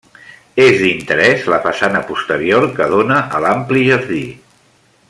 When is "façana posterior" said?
1.67-2.67